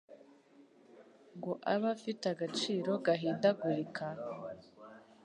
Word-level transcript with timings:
ngo 1.37 1.51
abe 1.73 1.87
afite 1.95 2.23
agaciro 2.33 2.91
gahindagurika; 3.05 4.05